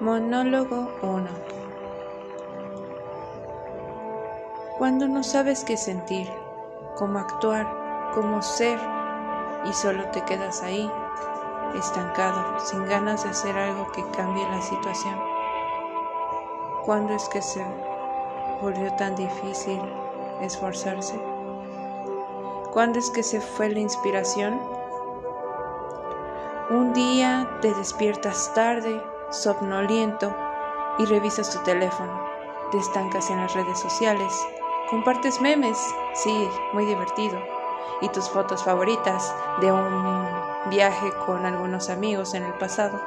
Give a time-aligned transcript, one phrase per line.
[0.00, 1.28] Monólogo 1
[4.78, 6.26] Cuando no sabes qué sentir,
[6.96, 8.78] cómo actuar, cómo ser
[9.66, 10.90] y solo te quedas ahí,
[11.74, 15.20] estancado, sin ganas de hacer algo que cambie la situación.
[16.86, 17.62] ¿Cuándo es que se
[18.62, 19.82] volvió tan difícil
[20.40, 21.20] esforzarse?
[22.72, 24.58] ¿Cuándo es que se fue la inspiración?
[26.70, 28.98] Un día te despiertas tarde
[29.30, 30.34] somnoliento
[30.98, 32.28] y revisas tu teléfono.
[32.72, 34.32] Te estancas en las redes sociales.
[34.90, 35.78] Compartes memes,
[36.14, 37.38] sí, muy divertido.
[38.00, 43.00] Y tus fotos favoritas de un viaje con algunos amigos en el pasado,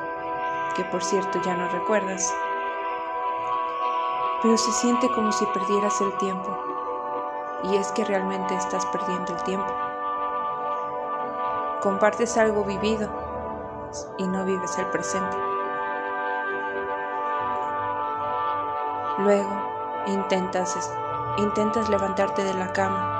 [0.75, 2.33] que por cierto ya no recuerdas.
[4.41, 6.57] Pero se siente como si perdieras el tiempo.
[7.63, 9.73] Y es que realmente estás perdiendo el tiempo.
[11.81, 13.09] Compartes algo vivido
[14.17, 15.52] y no vives el presente.
[19.19, 19.49] Luego
[20.07, 20.91] intentas,
[21.37, 23.13] intentas levantarte de la cama.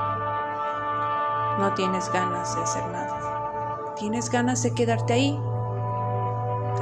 [1.58, 3.92] No tienes ganas de hacer nada.
[3.96, 5.40] Tienes ganas de quedarte ahí,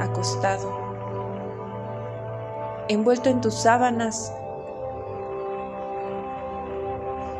[0.01, 0.71] acostado,
[2.87, 4.33] envuelto en tus sábanas,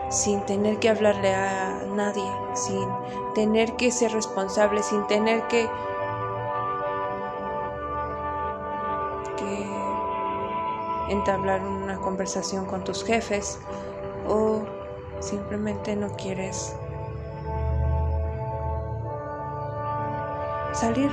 [0.10, 2.88] sin tener que hablarle a nadie, sin
[3.34, 5.68] tener que ser responsable, sin tener que
[11.10, 13.60] entablar una conversación con tus jefes
[14.28, 14.64] o
[15.20, 16.76] simplemente no quieres
[20.74, 21.12] salir.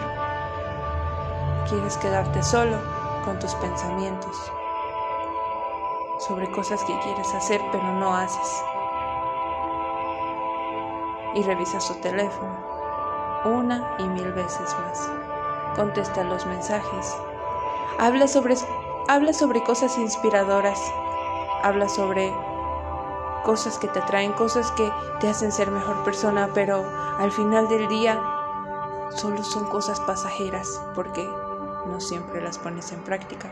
[1.68, 2.76] Quieres quedarte solo
[3.24, 4.36] con tus pensamientos
[6.18, 8.64] sobre cosas que quieres hacer pero no haces.
[11.34, 12.70] Y revisas tu teléfono
[13.44, 15.10] una y mil veces más.
[15.74, 17.16] Contesta los mensajes.
[17.98, 18.54] Habla sobre
[19.12, 20.80] Habla sobre cosas inspiradoras,
[21.64, 22.32] habla sobre
[23.42, 24.88] cosas que te atraen, cosas que
[25.18, 26.88] te hacen ser mejor persona, pero
[27.18, 28.22] al final del día
[29.16, 33.50] solo son cosas pasajeras porque no siempre las pones en práctica.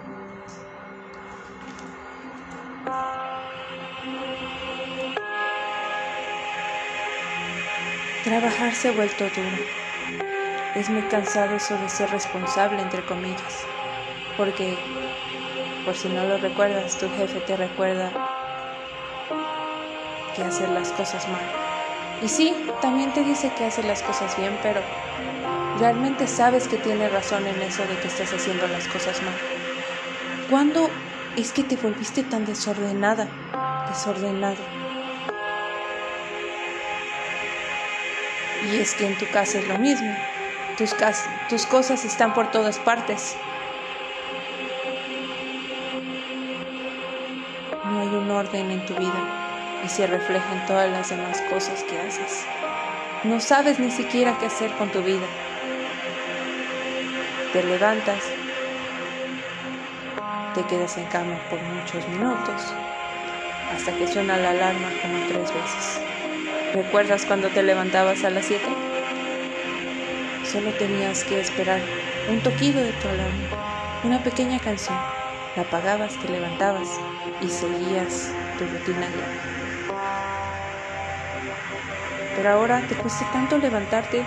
[8.22, 9.58] Trabajar se ha vuelto duro.
[10.76, 13.66] Es muy cansado eso de ser responsable, entre comillas,
[14.36, 14.78] porque
[15.88, 18.12] por si no lo recuerdas, tu jefe te recuerda
[20.36, 21.40] que hacer las cosas mal.
[22.20, 24.82] Y sí, también te dice que hace las cosas bien, pero
[25.78, 29.32] realmente sabes que tiene razón en eso de que estás haciendo las cosas mal.
[30.50, 30.90] ¿Cuándo
[31.36, 33.26] es que te volviste tan desordenada,
[33.88, 34.62] desordenado?
[38.70, 40.14] Y es que en tu casa es lo mismo.
[40.76, 40.94] Tus,
[41.48, 43.38] tus cosas están por todas partes.
[47.88, 51.82] No hay un orden en tu vida y se refleja en todas las demás cosas
[51.84, 52.44] que haces.
[53.24, 55.26] No sabes ni siquiera qué hacer con tu vida.
[57.52, 58.22] Te levantas,
[60.54, 62.74] te quedas en cama por muchos minutos,
[63.74, 66.00] hasta que suena la alarma como tres veces.
[66.74, 68.62] ¿Recuerdas cuando te levantabas a las 7?
[70.44, 71.80] Solo tenías que esperar
[72.30, 73.48] un toquido de tu alarma,
[74.04, 74.98] una pequeña canción
[75.56, 77.00] la apagabas, te levantabas
[77.40, 79.58] y seguías tu rutina diaria.
[82.36, 84.24] Pero ahora te cuesta tanto levantarte,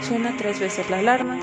[0.00, 1.38] suena tres veces la alarma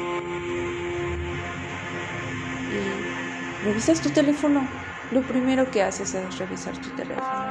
[2.72, 4.68] y revisas tu teléfono.
[5.12, 7.48] Lo primero que haces es revisar tu teléfono.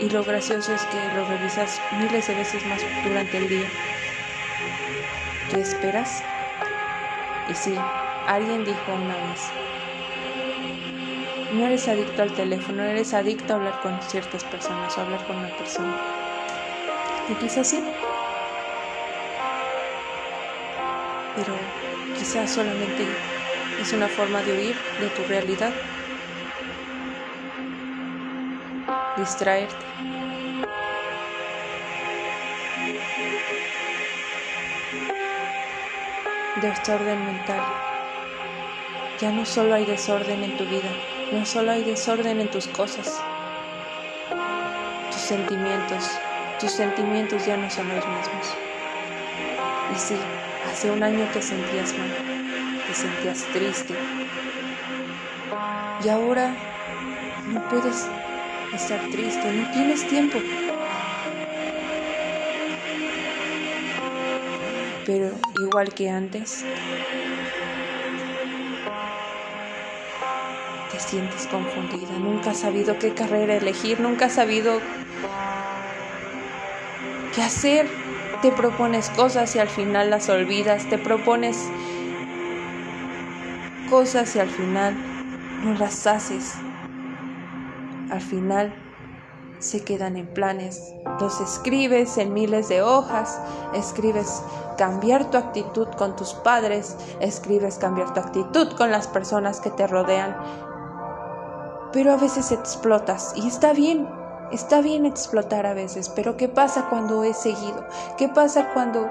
[0.00, 3.68] Y, lo gracioso es que lo revisas miles de veces más durante el día.
[5.50, 6.22] ¿Qué esperas?
[7.50, 7.76] Y sí,
[8.26, 9.52] alguien dijo una vez,
[11.52, 15.36] no eres adicto al teléfono, eres adicto a hablar con ciertas personas o hablar con
[15.36, 15.98] una persona.
[17.28, 17.82] Y quizás sí.
[21.36, 21.54] Pero
[22.14, 23.06] quizás solamente
[23.80, 25.74] es una forma de huir de tu realidad.
[29.16, 29.86] Distraerte.
[36.62, 37.62] Desorden mental.
[39.20, 43.30] Ya no solo hay desorden en tu vida, no solo hay desorden en tus cosas,
[45.10, 46.24] tus sentimientos,
[46.58, 48.64] tus sentimientos ya no son los mismos.
[49.86, 50.18] Y sí,
[50.62, 52.16] hace un año te sentías mal,
[52.84, 54.08] te sentías triste.
[55.98, 56.56] Y ahora
[57.44, 58.16] no puedes
[58.70, 60.38] estar triste, no tienes tiempo.
[65.04, 66.70] Pero igual que antes,
[71.10, 74.78] sientes confundida, nunca has sabido qué carrera elegir, nunca has sabido
[77.34, 77.88] qué hacer.
[78.42, 81.68] Te propones cosas y al final las olvidas, te propones
[83.90, 84.94] cosas y al final
[85.64, 86.54] no las haces.
[88.10, 88.72] Al final
[89.58, 90.94] se quedan en planes.
[91.20, 93.40] Los escribes en miles de hojas,
[93.74, 94.42] escribes
[94.78, 99.88] cambiar tu actitud con tus padres, escribes cambiar tu actitud con las personas que te
[99.88, 100.69] rodean.
[101.92, 104.08] Pero a veces explotas y está bien,
[104.52, 107.84] está bien explotar a veces, pero ¿qué pasa cuando es seguido?
[108.16, 109.08] ¿Qué pasa cuando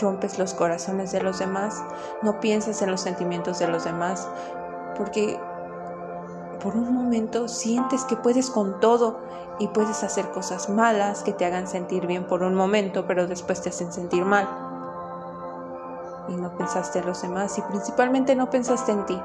[0.00, 1.82] rompes los corazones de los demás?
[2.22, 4.26] No piensas en los sentimientos de los demás,
[4.96, 5.38] porque
[6.62, 9.20] por un momento sientes que puedes con todo
[9.58, 13.60] y puedes hacer cosas malas que te hagan sentir bien por un momento, pero después
[13.62, 14.48] te hacen sentir mal.
[16.28, 19.20] Y no pensaste en los demás y principalmente no pensaste en ti.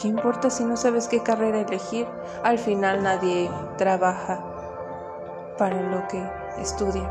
[0.00, 2.06] ¿Qué importa si no sabes qué carrera elegir?
[2.42, 4.42] Al final nadie trabaja
[5.58, 6.22] para lo que
[6.58, 7.08] estudia.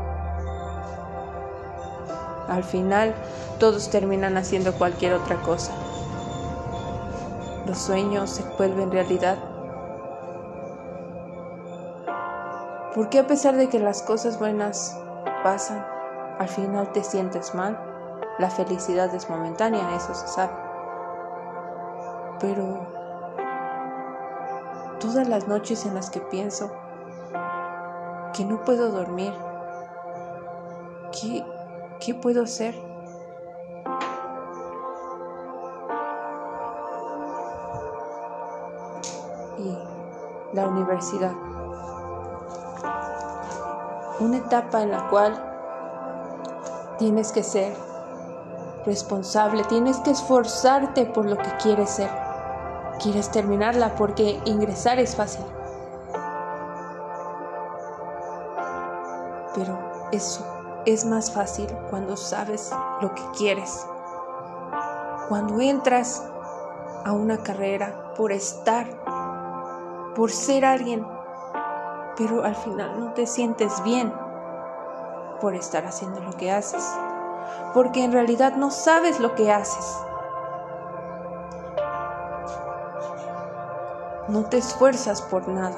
[2.48, 3.14] Al final,
[3.60, 5.72] todos terminan haciendo cualquier otra cosa.
[7.66, 9.38] Los sueños se vuelven realidad.
[12.94, 14.98] Porque a pesar de que las cosas buenas
[15.44, 15.86] pasan,
[16.40, 17.78] al final te sientes mal.
[18.40, 20.69] La felicidad es momentánea, eso se sabe.
[22.40, 22.86] Pero
[24.98, 26.70] todas las noches en las que pienso
[28.32, 29.32] que no puedo dormir,
[31.12, 31.44] que
[32.00, 32.74] ¿Qué puedo hacer?
[39.58, 39.78] Y
[40.54, 41.32] la universidad.
[44.20, 45.34] Una etapa en la cual
[46.98, 47.76] tienes que ser
[48.86, 52.29] responsable, tienes que esforzarte por lo que quieres ser.
[53.02, 55.44] Quieres terminarla porque ingresar es fácil.
[59.54, 59.78] Pero
[60.12, 60.44] eso
[60.86, 62.70] es más fácil cuando sabes
[63.00, 63.86] lo que quieres.
[65.28, 66.24] Cuando entras
[67.04, 68.86] a una carrera por estar,
[70.14, 71.06] por ser alguien,
[72.16, 74.12] pero al final no te sientes bien
[75.40, 76.86] por estar haciendo lo que haces,
[77.72, 80.09] porque en realidad no sabes lo que haces.
[84.30, 85.76] No te esfuerzas por nada.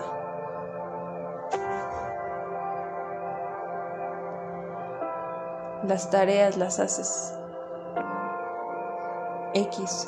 [5.85, 7.33] Las tareas las haces
[9.55, 10.07] X.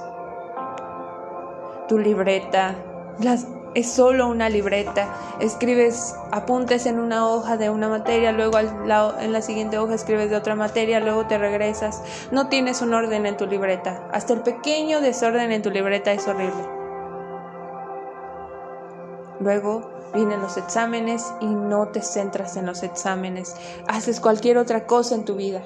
[1.89, 2.75] Tu libreta
[3.19, 5.09] las, es solo una libreta.
[5.41, 10.37] Escribes apuntes en una hoja de una materia, luego en la siguiente hoja escribes de
[10.37, 12.03] otra materia, luego te regresas.
[12.31, 14.07] No tienes un orden en tu libreta.
[14.13, 16.84] Hasta el pequeño desorden en tu libreta es horrible.
[19.41, 23.57] Luego vienen los exámenes y no te centras en los exámenes,
[23.89, 25.63] haces cualquier otra cosa en tu vida.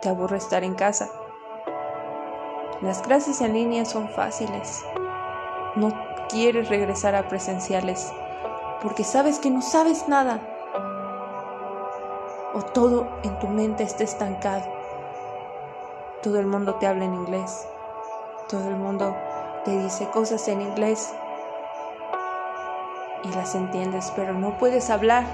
[0.00, 1.10] Te aburre estar en casa.
[2.80, 4.84] Las clases en línea son fáciles.
[5.76, 5.92] No
[6.28, 8.12] quieres regresar a presenciales
[8.82, 10.40] porque sabes que no sabes nada.
[12.54, 14.64] O todo en tu mente está estancado.
[16.22, 17.66] Todo el mundo te habla en inglés.
[18.48, 19.14] Todo el mundo
[19.64, 21.14] te dice cosas en inglés
[23.24, 25.24] y las entiendes, pero no puedes hablar.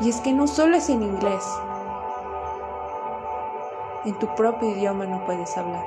[0.00, 1.44] Y es que no solo es en inglés,
[4.04, 5.84] en tu propio idioma no puedes hablar.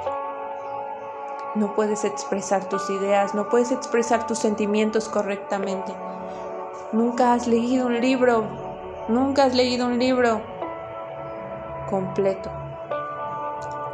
[1.56, 5.94] No puedes expresar tus ideas, no puedes expresar tus sentimientos correctamente.
[6.92, 8.44] Nunca has leído un libro,
[9.08, 10.42] nunca has leído un libro
[11.90, 12.52] completo.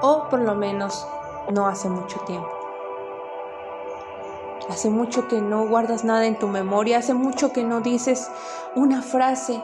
[0.02, 1.08] O por lo menos
[1.52, 2.57] no hace mucho tiempo.
[4.70, 8.30] Hace mucho que no guardas nada en tu memoria, hace mucho que no dices
[8.76, 9.62] una frase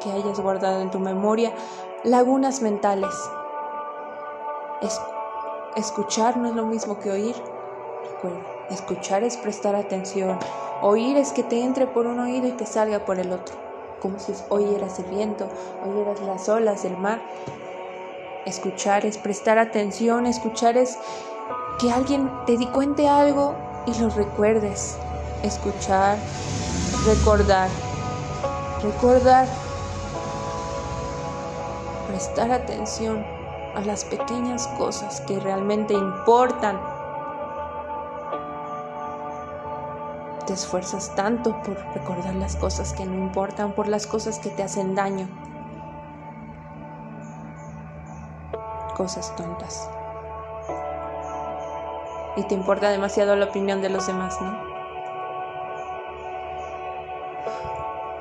[0.00, 1.52] que hayas guardado en tu memoria,
[2.04, 3.14] lagunas mentales.
[5.76, 7.36] escuchar no es lo mismo que oír.
[8.12, 10.38] Recuerda, escuchar es prestar atención.
[10.82, 13.56] Oír es que te entre por un oído y te salga por el otro.
[14.00, 15.48] Como si oyeras el viento,
[15.86, 17.20] oyeras las olas del mar.
[18.46, 20.98] Escuchar es prestar atención, escuchar es
[21.80, 23.54] que alguien te di cuente algo
[23.86, 24.98] y lo recuerdes.
[25.42, 26.18] Escuchar,
[27.06, 27.70] recordar.
[28.82, 29.48] Recordar.
[32.06, 33.24] Prestar atención
[33.74, 36.78] a las pequeñas cosas que realmente importan.
[40.46, 44.62] Te esfuerzas tanto por recordar las cosas que no importan, por las cosas que te
[44.62, 45.28] hacen daño.
[48.96, 49.88] Cosas tontas.
[52.40, 54.50] Y te importa demasiado la opinión de los demás, ¿no?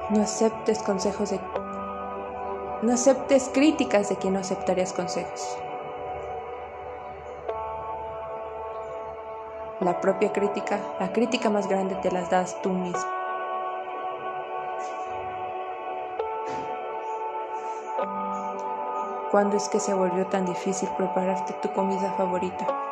[0.10, 1.40] No aceptes consejos de...
[2.82, 5.58] No aceptes críticas de quien no aceptarías consejos.
[9.80, 13.00] La propia crítica, la crítica más grande te las das tú mismo.
[19.32, 22.89] ¿Cuándo es que se volvió tan difícil prepararte tu comida favorita?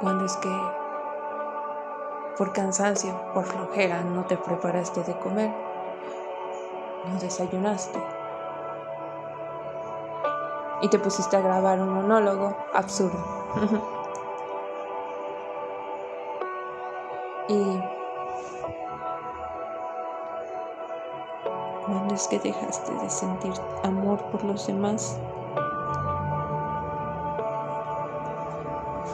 [0.00, 0.50] ¿Cuándo es que
[2.38, 5.50] por cansancio, por flojera, no te preparaste de comer?
[7.06, 8.02] ¿No desayunaste?
[10.80, 13.22] Y te pusiste a grabar un monólogo absurdo.
[17.48, 17.82] y
[21.84, 23.52] ¿Cuándo es que dejaste de sentir
[23.82, 25.18] amor por los demás?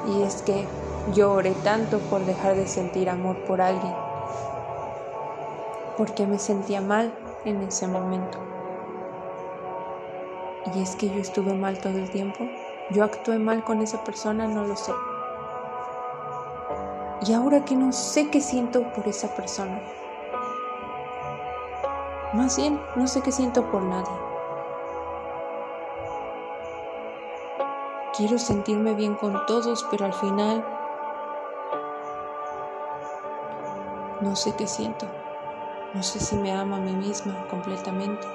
[0.06, 0.66] Y es que
[1.14, 3.94] yo oré tanto por dejar de sentir amor por alguien,
[5.96, 7.12] porque me sentía mal
[7.44, 8.38] en ese momento.
[10.74, 12.44] Y es que yo estuve mal todo el tiempo,
[12.90, 14.92] yo actué mal con esa persona, no lo sé.
[17.26, 19.80] Y ahora que no sé qué siento por esa persona,
[22.32, 24.35] más bien no sé qué siento por nadie.
[28.16, 30.64] Quiero sentirme bien con todos, pero al final
[34.22, 35.06] no sé qué siento.
[35.92, 38.26] No sé si me amo a mí misma completamente.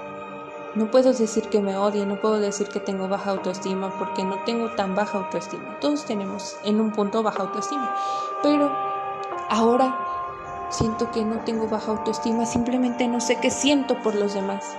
[0.76, 4.44] No puedo decir que me odie, no puedo decir que tengo baja autoestima porque no
[4.44, 5.80] tengo tan baja autoestima.
[5.80, 7.96] Todos tenemos en un punto baja autoestima.
[8.44, 8.72] Pero
[9.50, 9.98] ahora
[10.70, 14.76] siento que no tengo baja autoestima, simplemente no sé qué siento por los demás.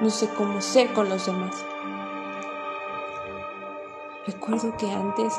[0.00, 1.64] No sé cómo ser con los demás.
[4.26, 5.32] Recuerdo que antes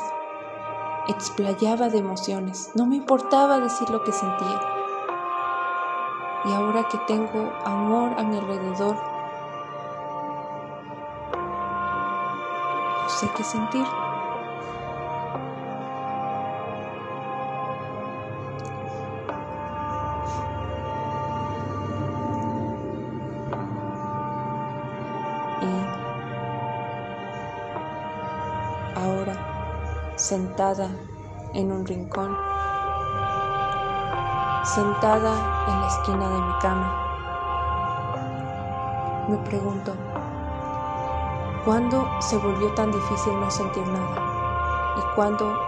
[1.08, 4.60] explayaba de emociones, no me importaba decir lo que sentía.
[6.46, 8.96] Y ahora que tengo amor a mi alrededor,
[13.02, 13.84] no sé qué sentir.
[30.28, 30.90] Sentada
[31.54, 32.36] en un rincón,
[34.62, 35.32] sentada
[35.66, 36.88] en la esquina de mi cama.
[39.28, 39.94] Me pregunto,
[41.64, 44.96] ¿cuándo se volvió tan difícil no sentir nada?
[44.98, 45.58] ¿Y cuándo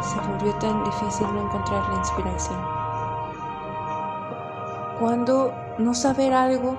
[0.00, 2.60] se volvió tan difícil no encontrar la inspiración?
[4.98, 6.76] ¿Cuándo no saber algo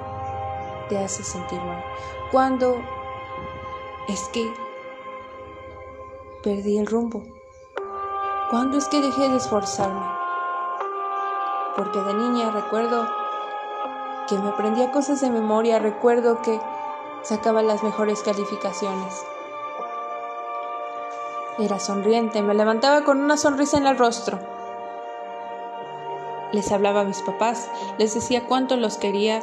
[0.90, 1.84] te hace sentir mal.
[2.32, 2.78] Cuando
[4.08, 4.54] es que
[6.44, 7.24] perdí el rumbo.
[8.50, 10.06] Cuando es que dejé de esforzarme.
[11.76, 13.08] Porque de niña recuerdo
[14.30, 16.60] que me aprendía cosas de memoria, recuerdo que
[17.24, 19.24] sacaba las mejores calificaciones.
[21.58, 24.40] Era sonriente, me levantaba con una sonrisa en el rostro.
[26.52, 29.42] Les hablaba a mis papás, les decía cuánto los quería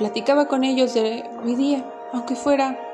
[0.00, 2.89] Platicaba con ellos de mi día, aunque fuera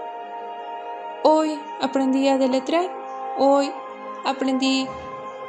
[1.28, 2.88] hoy aprendí a deletrear,
[3.37, 3.73] hoy
[4.25, 4.87] aprendí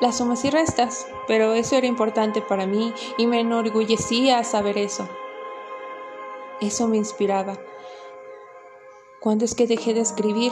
[0.02, 5.08] las sumas y restas, pero eso era importante para mí y me enorgullecía saber eso.
[6.62, 7.60] Eso me inspiraba.
[9.20, 10.52] ¿Cuándo es que dejé de escribir?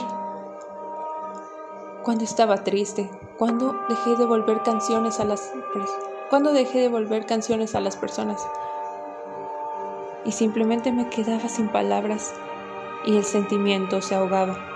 [2.04, 3.10] ¿Cuándo estaba triste?
[3.36, 5.52] ¿Cuándo dejé de volver canciones a las
[6.30, 8.46] ¿Cuándo dejé de volver canciones a las personas?
[10.24, 12.34] y simplemente me quedaba sin palabras
[13.04, 14.75] y el sentimiento se ahogaba.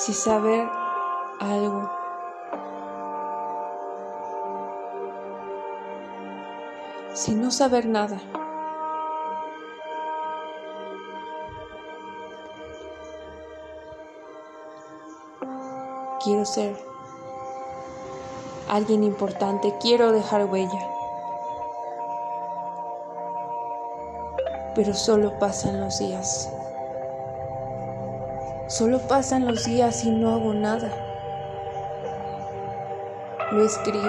[0.00, 0.66] Si saber
[1.40, 1.90] algo
[7.12, 8.18] sin no saber nada.
[16.24, 16.74] Quiero ser
[18.70, 20.80] alguien importante, quiero dejar huella.
[24.74, 26.50] Pero solo pasan los días.
[28.80, 30.88] Solo pasan los días y no hago nada.
[33.50, 34.08] Lo escribo.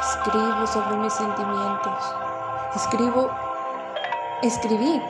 [0.00, 2.14] Escribo sobre mis sentimientos.
[2.74, 3.30] Escribo
[4.42, 5.00] escribir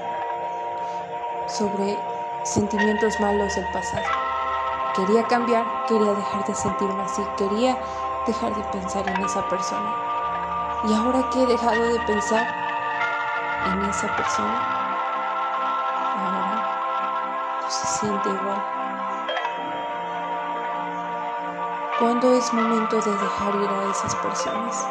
[1.47, 1.99] sobre
[2.45, 4.05] sentimientos malos del pasado.
[4.95, 7.79] Quería cambiar, quería dejar de sentirme así, quería
[8.27, 9.97] dejar de pensar en esa persona.
[10.87, 12.47] Y ahora que he dejado de pensar
[13.65, 14.76] en esa persona,
[17.97, 18.63] siente igual.
[21.99, 24.87] ¿Cuándo es momento de dejar ir a esas personas?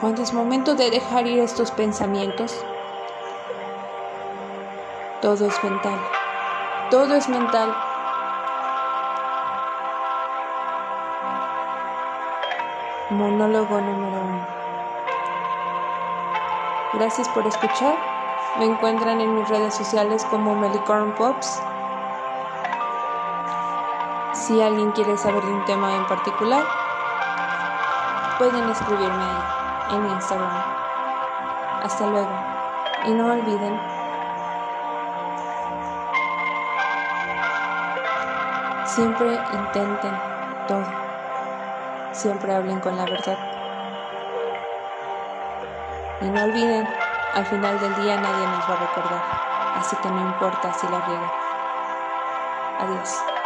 [0.00, 2.64] ¿Cuándo es momento de dejar ir estos pensamientos?
[5.22, 5.98] Todo es mental.
[6.90, 7.74] Todo es mental.
[13.10, 14.46] Monólogo número uno.
[16.92, 18.17] Gracias por escuchar.
[18.56, 21.60] Me encuentran en mis redes sociales como Melicorn Pops.
[24.32, 26.64] Si alguien quiere saber de un tema en particular,
[28.38, 30.64] pueden escribirme ahí en Instagram.
[31.82, 32.30] Hasta luego.
[33.06, 33.78] Y no olviden
[38.98, 40.12] Siempre intenten
[40.66, 40.84] todo.
[42.10, 43.38] Siempre hablen con la verdad.
[46.20, 46.88] Y no olviden,
[47.38, 49.22] al final del día nadie nos va a recordar.
[49.76, 51.32] Así que no importa si la riega.
[52.80, 53.37] Adiós.